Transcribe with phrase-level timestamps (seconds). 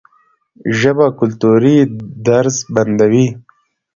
[0.79, 1.77] ژبه کلتوري
[2.25, 3.27] درز بندوي.